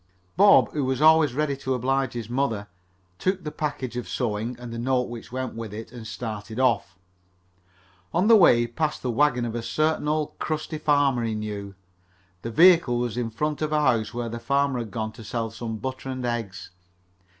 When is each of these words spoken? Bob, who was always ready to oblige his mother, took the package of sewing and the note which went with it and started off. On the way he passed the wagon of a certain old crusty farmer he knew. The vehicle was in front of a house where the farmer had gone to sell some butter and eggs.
Bob, 0.35 0.71
who 0.71 0.83
was 0.83 0.99
always 0.99 1.35
ready 1.35 1.55
to 1.55 1.75
oblige 1.75 2.13
his 2.13 2.27
mother, 2.27 2.65
took 3.19 3.43
the 3.43 3.51
package 3.51 3.95
of 3.95 4.09
sewing 4.09 4.55
and 4.57 4.73
the 4.73 4.79
note 4.79 5.03
which 5.09 5.31
went 5.31 5.53
with 5.53 5.71
it 5.71 5.91
and 5.91 6.07
started 6.07 6.59
off. 6.59 6.97
On 8.11 8.25
the 8.27 8.35
way 8.35 8.61
he 8.61 8.65
passed 8.67 9.03
the 9.03 9.11
wagon 9.11 9.45
of 9.45 9.53
a 9.53 9.61
certain 9.61 10.07
old 10.07 10.39
crusty 10.39 10.79
farmer 10.79 11.23
he 11.23 11.35
knew. 11.35 11.75
The 12.41 12.49
vehicle 12.49 12.97
was 12.97 13.15
in 13.15 13.29
front 13.29 13.61
of 13.61 13.71
a 13.71 13.79
house 13.81 14.11
where 14.11 14.27
the 14.29 14.39
farmer 14.39 14.79
had 14.79 14.89
gone 14.89 15.11
to 15.11 15.23
sell 15.23 15.51
some 15.51 15.77
butter 15.77 16.09
and 16.09 16.25
eggs. 16.25 16.71